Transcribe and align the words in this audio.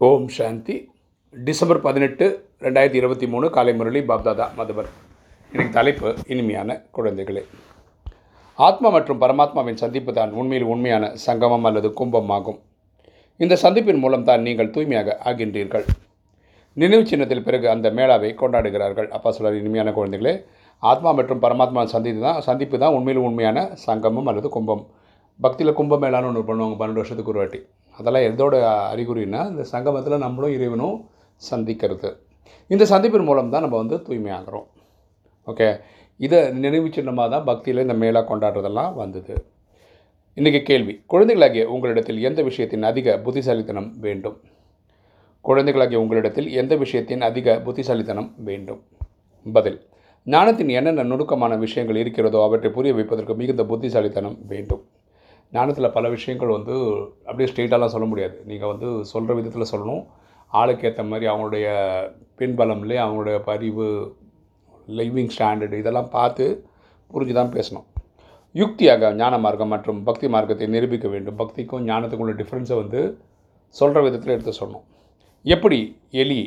ஓம் 0.00 0.26
சாந்தி. 0.36 0.74
December 1.34 1.78
பதினெட்டு 1.84 2.24
ரெண்டாயிரத்தி 2.64 2.98
இருபத்தி 3.00 3.26
மூணு 3.32 3.46
காலை 3.56 3.72
முரளி 3.78 4.00
பாப்தாதா 4.08 4.46
மதுபர். 4.56 4.88
எனக்கு 5.52 5.72
தலைப்பு 5.76 6.08
இனிமையான 6.32 6.76
குழந்தைகளே. 6.96 7.42
ஆத்மா 8.58 8.88
மற்றும் 8.96 9.20
பரமாத்மாவின் 9.22 9.78
சந்திப்பு 9.82 10.12
தான் 10.18 10.32
உண்மையில் 10.40 10.66
உண்மையான 10.72 11.10
சங்கமம் 11.26 11.66
அல்லது 11.70 11.90
கும்பம் 12.00 12.32
ஆகும் 12.36 12.58
இந்த 13.40 13.58
சந்திப்பின் 13.64 14.02
மூலம் 14.04 14.26
தான் 14.30 14.44
நீங்கள் 14.46 14.72
தூய்மையாக 14.76 15.16
ஆகின்றீர்கள். 15.30 15.86
நினைவு 16.82 17.06
சின்னத்தில் 17.12 17.46
பிறகு 17.46 17.68
அந்த 17.74 17.90
மேளாவை 17.98 18.32
கொண்டாடுகிறார்கள் 18.42 19.08
அப்பா 19.18 19.30
சொல்கிறார் 19.30 19.60
இனிமையான 19.62 19.92
குழந்தைகளே. 20.00 20.34
ஆத்மா 20.82 21.12
மற்றும் 21.20 21.44
பரமாத்மா 21.46 21.84
சந்திப்பு 21.94 22.22
தான் 22.28 22.42
சந்திப்பு 22.48 22.78
தான் 22.84 22.98
உண்மையில் 22.98 23.24
உண்மையான 23.28 23.68
சங்கமம் 23.86 24.30
அல்லது 24.32 24.50
கும்பம். 24.58 24.84
பக்தியில் 25.40 25.78
கும்ப 25.80 26.02
மேளான்னு 26.04 26.30
ஒன்று 26.32 26.48
பண்ணுவாங்க 26.50 26.78
பன்னெண்டு 26.82 27.02
வருஷத்துக்கு 27.02 27.34
ஒரு 27.34 27.42
வாட்டி. 27.42 27.60
அதெல்லாம் 27.98 28.26
எதோட 28.30 28.54
அறிகுறின்னா 28.92 29.40
இந்த 29.50 29.62
சங்கமத்தில் 29.62 30.24
நம்மளும் 30.26 30.54
இறைவனும் 30.56 30.96
சந்திக்கிறது. 31.50 32.10
இந்த 32.70 32.84
சந்திப்பின் 32.90 33.26
மூலம் 33.28 33.50
தான் 33.50 33.64
நம்ம 33.66 33.76
வந்து 33.76 33.96
தூய்மையாகிறோம். 34.06 34.66
ஓகே? 35.48 35.68
இதை 36.20 36.40
நினைவு 36.52 36.88
சின்னமாக 36.96 37.28
தான் 37.28 37.44
பக்தியில் 37.44 37.84
இந்த 37.86 37.94
மேலாக 37.94 38.24
கொண்டாடுறதெல்லாம் 38.30 38.94
வந்தது. 38.94 39.34
இன்றைக்கி 40.36 40.62
கேள்வி 40.62 40.94
குழந்தைகளாகிய 41.06 41.64
உங்களிடத்தில் 41.68 42.20
எந்த 42.20 42.42
விஷயத்தின் 42.42 42.82
அதிக 42.82 43.16
புத்திசாலித்தனம் 43.18 43.90
வேண்டும்? 44.00 44.36
குழந்தைகளாகிய 45.44 46.00
உங்களிடத்தில் 46.00 46.48
எந்த 46.60 46.74
விஷயத்தின் 46.76 47.20
அதிக 47.20 47.56
புத்திசாலித்தனம் 47.58 48.30
வேண்டும்? 48.48 48.80
பதில் 49.46 49.78
ஞானத்தின் 50.26 50.68
என்னென்ன 50.68 51.02
நுணுக்கமான 51.02 51.56
விஷயங்கள் 51.56 51.96
இருக்கிறதோ 51.96 52.38
அவற்றை 52.44 52.70
புரிய 52.72 52.92
வைப்பதற்கு 52.94 53.34
மிகுந்த 53.34 53.64
புத்திசாலித்தனம் 53.64 54.38
வேண்டும். 54.46 54.84
ஞானத்தில் 55.56 55.94
பல 55.96 56.08
விஷயங்கள் 56.16 56.56
வந்து 56.56 56.74
அப்படியே 57.28 57.48
ஸ்ட்ரெயிட்டாலாம் 57.50 57.94
சொல்ல 57.94 58.06
முடியாது. 58.12 58.36
நீங்கள் 58.50 58.70
வந்து 58.72 58.88
சொல்கிற 59.12 59.34
விதத்தில் 59.38 59.70
சொல்லணும். 59.72 60.04
ஆளுக்கு 60.60 60.86
ஏற்ற 60.88 61.02
மாதிரி 61.10 61.26
அவங்களுடைய 61.32 61.66
பின்பலம்லே 62.40 62.96
அவங்களுடைய 63.04 63.36
பதிவு 63.50 63.86
லிவிங் 64.98 65.32
ஸ்டாண்டர்டு 65.34 65.76
இதெல்லாம் 65.82 66.10
பார்த்து 66.16 66.46
புரிஞ்சு 67.12 67.34
தான் 67.38 67.54
பேசணும். 67.56 67.86
யுக்தியாக 68.60 69.12
ஞான 69.20 69.34
மார்க்கம் 69.44 69.72
மற்றும் 69.74 70.00
பக்தி 70.08 70.26
மார்க்கத்தை 70.34 70.66
நிரூபிக்க 70.74 71.06
வேண்டும். 71.14 71.38
பக்திக்கும் 71.40 71.86
ஞானத்துக்கும் 71.90 72.26
உள்ள 72.26 72.34
டிஃப்ரென்ஸை 72.40 72.76
வந்து 72.82 73.00
சொல்கிற 73.78 74.02
விதத்தில் 74.06 74.34
எடுத்து 74.34 74.52
சொல்லணும். 74.60 74.84
எப்படி 75.54 75.78
எலி 76.22 76.40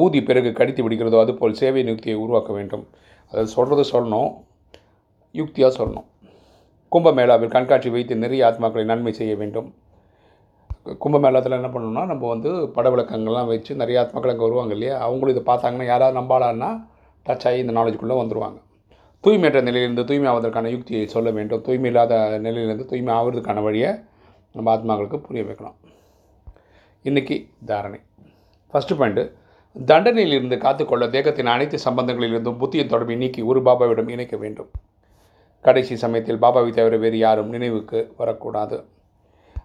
ஊதி 0.00 0.20
பிறகு 0.28 0.50
கடித்து 0.58 0.82
விடுகிறதோ 0.84 1.18
அதுபோல் 1.24 1.58
சேவை 1.60 1.82
யுக்தியை 1.88 2.16
உருவாக்க 2.24 2.50
வேண்டும். 2.58 2.84
அதை 3.32 3.42
சொல்கிறது 3.56 3.84
சொல்லணும் 3.94 4.30
யுக்தியாக 5.40 5.72
சொல்லணும். 5.78 6.06
கும்பமேளாவில் 6.92 7.54
கண்காட்சி 7.54 7.90
வைத்து 7.90 8.16
நிறைய 8.16 8.40
ஆத்மாக்களை 8.48 8.84
நன்மை 8.84 9.12
செய்ய 9.12 9.34
வேண்டும். 9.34 9.68
கும்பமேளாத்தில் 11.02 11.58
என்ன 11.58 11.68
பண்ணணும்னா 11.68 12.02
நம்ம 12.10 12.28
வந்து 12.28 12.50
படவிளக்கங்கள்லாம் 12.76 13.50
வச்சு 13.52 13.74
நிறைய 13.74 14.00
ஆத்மாக்கள் 14.02 14.32
அங்கே 14.32 14.46
வருவாங்க 14.46 14.72
இல்லையா? 14.72 14.96
அவங்களும் 14.98 15.34
இதை 15.34 15.42
பார்த்தாங்கன்னா 15.50 15.84
யாராவது 15.84 16.16
நம்பாளான்னா 16.20 16.70
டச் 17.26 17.46
ஆகி 17.48 17.58
இந்த 17.64 17.72
நாலேஜுக்குள்ளே 17.72 18.16
வந்துடுவாங்க 18.22 18.58
தூய்மையற்ற 19.24 19.60
நிலையிலிருந்து 19.62 20.04
தூய்மை 20.04 20.28
ஆவதற்கான 20.32 20.70
யுக்தியை 20.70 21.06
சொல்ல 21.06 21.30
வேண்டும். 21.30 21.60
தூய்மை 21.60 21.88
இல்லாத 21.90 22.14
நிலையிலிருந்து 22.46 22.86
தூய்மை 22.86 23.12
ஆவதற்கான 23.14 23.62
வழியை 23.62 23.90
நம்ம 24.52 24.68
ஆத்மாக்களுக்கு 24.76 25.18
புரிய 25.26 25.42
வைக்கணும். 25.48 25.76
இன்றைக்கி 27.04 27.36
தாரணை. 27.64 28.00
ஃபஸ்ட்டு 28.72 28.96
பாயிண்ட்டு 29.00 29.24
தண்டனையிலிருந்து 29.76 30.56
காத்துக்கொள்ள 30.58 31.04
தேகத்தின் 31.08 31.46
அனைத்து 31.46 31.78
சம்பந்தங்களிலிருந்தும் 31.84 32.58
புத்தியின் 32.62 32.92
தொடர்பை 32.92 33.16
நீக்கி 33.16 33.42
ஒரு 33.42 33.60
பாபாவிடம் 33.60 34.08
இணைக்க 34.08 34.36
வேண்டும். 34.36 34.70
கடைசி 35.66 35.94
சமயத்தில் 36.04 36.40
பாபாவை 36.44 36.70
தவிர 36.76 36.96
வேறு 37.04 37.18
யாரும் 37.24 37.52
நினைவுக்கு 37.54 37.98
வரக்கூடாது. 38.20 38.76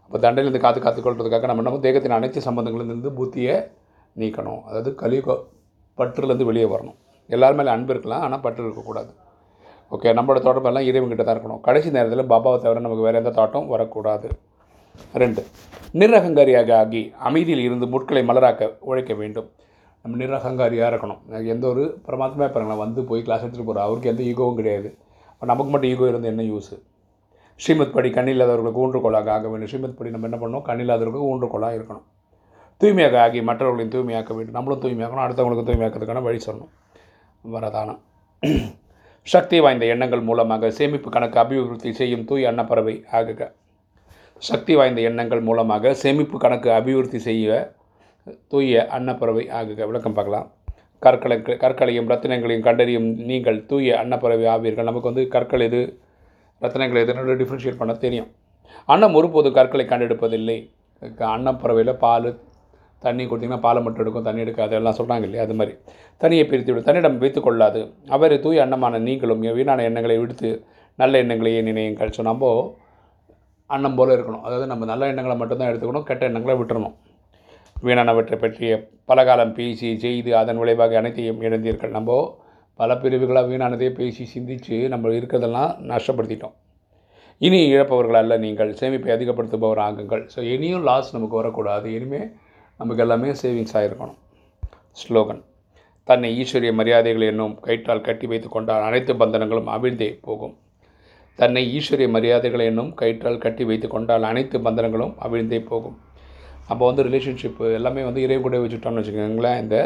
அப்போ 0.05 0.17
தண்டையிலேருந்து 0.25 0.63
காத்து 0.65 0.79
காத்துக்கொள்றதுக்காக 0.81 1.47
நம்ம 1.51 1.63
நம்ம 1.67 1.79
தேகத்தின் 1.85 2.17
அனைத்து 2.17 2.41
சம்பந்தங்களிலிருந்து 2.47 3.11
புத்தியை 3.19 3.55
நீக்கணும். 4.21 4.61
அதாவது 4.67 4.91
கலியுக 5.01 5.37
பற்றுலேருந்து 5.97 6.45
வெளியே 6.49 6.67
வரணும். 6.73 6.97
எல்லார் 7.35 7.57
மேலே 7.59 7.71
அன்பு 7.75 7.91
இருக்கலாம் 7.93 8.23
ஆனால் 8.25 8.43
பற்று 8.45 8.67
இருக்கக்கூடாது. 8.67 9.11
ஓகே 9.95 10.13
நம்மளோட 10.17 10.39
தொடர்பெல்லாம் 10.47 10.87
இறைவன்கிட்ட 10.89 11.23
தான் 11.25 11.35
இருக்கணும். 11.37 11.61
கடைசி 11.67 11.89
நேரத்தில் 11.95 12.29
பாபாவை 12.33 12.57
தவிர 12.65 12.83
நமக்கு 12.85 13.05
வேறு 13.07 13.19
எந்த 13.21 13.33
தாட்டும் 13.39 13.67
வரக்கூடாது. 13.73 14.29
ரெண்டு 15.21 15.41
நிரகங்காரியாக 16.01 16.71
ஆகி 16.81 17.01
அமைதியில் 17.27 17.63
இருந்து 17.67 17.87
முட்களை 17.93 18.23
மலராக்க 18.29 18.69
உழைக்க 18.89 19.13
வேண்டும். 19.21 19.49
நம்ம 20.05 20.17
நிரகங்காரியாக 20.23 20.91
இருக்கணும். 20.91 21.21
எந்த 21.55 21.65
ஒரு 21.73 21.83
பரமாத்மா 22.07 22.47
பாருங்களேன் 22.55 22.83
வந்து 22.85 23.01
போய் 23.09 23.25
கிளாஸ் 23.27 23.43
எடுத்துகிட்டு 23.43 23.69
போகிறோம் 23.69 23.87
அவருக்கு 23.87 24.11
எந்த 24.13 24.23
ஈகோவும் 24.31 24.59
கிடையாது. 24.61 24.89
இப்போ 25.37 25.47
நமக்கு 25.49 25.71
மட்டும் 25.71 25.89
ஈகோ 25.89 26.07
இருந்து 26.07 26.27
என்ன 26.27 26.43
யூஸு 26.43 26.75
ஸ்ரீமத் 27.55 27.93
படி 27.93 28.09
கண்ணில்லாதவர்களுக்கு 28.09 28.81
ஊன்றுகோலாக 28.83 29.29
ஆக 29.29 29.47
வேண்டும். 29.47 29.67
ஸ்ரீமத் 29.67 29.97
படி 29.97 30.09
நம்ம 30.09 30.27
என்ன 30.29 30.37
பண்ணணும்? 30.41 30.63
கண்ணில்லாதவர்களுக்கு 30.69 31.29
ஊன்றுகோலாக 31.31 31.77
இருக்கணும். 31.77 32.05
தூய்மையாக 32.77 33.21
ஆகி 33.21 33.41
மற்றவர்களையும் 33.41 33.93
தூய்மையாக்க 33.93 34.35
வேண்டும். 34.35 34.57
நம்மளும் 34.57 34.81
தூய்மையாக்கணும் 34.81 35.25
அடுத்தவங்களுக்கு 35.25 35.67
தூய்மையாக்கிறதுக்கான 35.69 36.21
வழி 36.21 36.39
சொல்லணும். 36.45 36.71
வரதானம். 37.53 37.99
சக்தி 39.21 39.59
வாய்ந்த 39.59 39.85
எண்ணங்கள் 39.85 40.21
மூலமாக 40.21 40.71
சேமிப்பு 40.71 41.09
கணக்கு 41.09 41.39
அபிவிருத்தி 41.39 41.93
செய்யும் 41.93 42.25
தூய் 42.25 42.45
அன்னப்பறவை 42.45 43.05
ஆகுக. 43.11 43.51
சக்தி 44.37 44.75
வாய்ந்த 44.75 45.01
எண்ணங்கள் 45.01 45.41
மூலமாக 45.41 45.93
சேமிப்பு 45.93 46.39
கணக்கு 46.39 46.71
அபிவிருத்தி 46.71 47.19
செய்ய 47.19 47.73
தூய 48.47 48.87
அன்னப்பறவை 48.91 49.47
ஆகுக. 49.61 49.85
விளக்கம் 49.85 50.13
பார்க்கலாம். 50.13 50.47
கற்களை 51.05 51.35
கற்களையும் 51.63 52.09
ரத்தினங்களையும் 52.11 52.65
கண்டறியும் 52.67 53.07
நீங்கள் 53.29 53.59
தூய 53.69 53.95
அன்னப்பறவை 54.01 54.45
ஆவீர்கள். 54.55 54.89
நமக்கு 54.89 55.09
வந்து 55.11 55.23
கற்கள் 55.35 55.65
எது? 55.67 55.81
ரத்தினங்கள் 56.63 57.01
எதுன்னு 57.03 57.39
டிஃப்ரென்ஷியேட் 57.41 57.81
பண்ண 57.81 57.93
தெரியும். 58.05 58.29
அன்னம் 58.93 59.15
ஒருபோது 59.19 59.49
கற்களை 59.57 59.85
கண்டெடுப்பதில்லை. 59.91 60.57
அன்னப்பறவையில் 61.35 61.99
பால் 62.05 62.29
தண்ணி 63.05 63.23
கொடுத்திங்கன்னா 63.25 63.63
பாலை 63.65 63.79
மட்டும் 63.85 64.03
எடுக்கும் 64.03 64.27
தண்ணி 64.27 64.43
எடுக்காது 64.45 64.73
எல்லாம் 64.77 64.95
சொல்கிறாங்க 64.99 65.25
இல்லையா? 65.27 65.43
அது 65.47 65.55
மாதிரி. 65.59 65.73
தண்ணியை 66.21 66.45
பிரித்து 66.51 66.71
விடும் 66.71 66.87
தன்னிடம் 66.87 67.19
வைத்து 67.23 67.41
கொள்ளாது. 67.47 67.81
அவர் 68.15 68.35
தூய 68.45 68.63
அன்னமான 68.65 68.99
நீங்களும் 69.07 69.43
வீணான 69.57 69.83
எண்ணங்களை 69.89 70.17
விடுத்து 70.21 70.49
நல்ல 71.01 71.21
எண்ணங்களையே 71.23 71.59
நினையுங்கள் 71.69 72.13
ஸோ 72.15 72.23
நம்ம 72.29 72.51
அன்னம் 73.75 73.97
போல் 73.99 74.15
இருக்கணும். 74.15 74.43
அதாவது 74.47 74.65
நம்ம 74.71 74.85
நல்ல 74.91 75.11
எண்ணங்களை 75.11 75.35
மட்டும்தான் 75.41 75.69
எடுத்துக்கணும் 75.71 76.07
கெட்ட 76.09 76.23
எண்ணங்களை 76.29 76.55
விட்டுறணும். 76.61 76.95
வீணானவற்றை 77.85 78.37
பற்றிய 78.43 78.71
பலகாலம் 79.09 79.55
பேசி 79.57 79.89
செய்து 80.03 80.31
அதன் 80.41 80.59
விளைவாக 80.61 80.97
அனைத்தையும் 81.01 81.41
இழந்தீர்கள். 81.47 81.95
நம்ம 81.97 82.15
பல 82.79 82.95
பிரிவுகளாக 83.03 83.47
வீணானதே 83.51 83.89
பேசி 83.99 84.23
சிந்தித்து 84.33 84.77
நம்ம 84.93 85.11
இருக்கிறதெல்லாம் 85.17 85.71
நஷ்டப்படுத்திட்டோம். 85.91 86.55
இனி 87.41 87.59
இழப்பவர்கள் 87.73 88.19
அல்ல 88.21 88.33
நீங்கள். 88.45 88.71
சேமிப்பை 88.79 89.11
அதிகப்படுத்துபவர் 89.15 89.81
ஆகுங்கள். 89.87 90.23
ஸோ 90.33 90.39
இனியும் 90.53 90.85
லாஸ் 90.89 91.13
நமக்கு 91.15 91.39
வரக்கூடாது. 91.39 91.87
இனிமேல் 91.97 92.29
நமக்கு 92.79 93.03
எல்லாமே 93.05 93.29
சேவிங்ஸ் 93.41 93.75
ஆகிருக்கணும் 93.79 94.19
ஸ்லோகன் 95.01 95.41
தன்னை 96.07 96.29
ஈஸ்வரிய 96.41 96.71
மரியாதைகள் 96.79 97.29
என்னும் 97.31 97.55
கயிற்றால் 97.65 98.05
கட்டி 98.07 98.25
வைத்து 98.31 98.49
கொண்டால் 98.55 98.85
அனைத்து 98.89 99.13
பந்தனங்களும் 99.21 99.69
அவிழ்ந்தே 99.75 100.09
போகும். 100.27 100.53
தன்னை 101.39 101.63
ஈஸ்வரிய 101.77 102.09
மரியாதைகள் 102.15 102.63
என்னும் 102.69 102.91
கயிற்றால் 103.01 103.43
கட்டி 103.45 103.63
வைத்து 103.69 103.87
கொண்டால் 103.95 104.27
அனைத்து 104.29 104.57
பந்தனங்களும் 104.67 105.13
அவிழ்ந்தே 105.25 105.59
போகும். 105.71 105.97
அப்போ 106.67 106.85
வந்து 106.85 107.03
ரிலேஷன்ஷிப்பு 107.03 107.73
எல்லாமே 107.73 108.03
வந்து 108.03 108.21
இறை 108.21 108.41
கூட 108.41 108.57
வச்சுட்டோம்னு 108.57 109.01
வச்சுக்கோங்களேன் 109.01 109.61
இந்த 109.61 109.77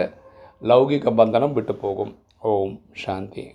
லௌகிக 0.62 1.12
பந்தனம் 1.20 1.54
விட்டு 1.54 1.76
போகும். 1.76 2.14
ஓம் 2.40 2.82
சாந்தி. 2.94 3.46